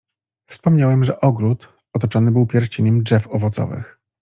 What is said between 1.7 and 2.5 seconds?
otoczony był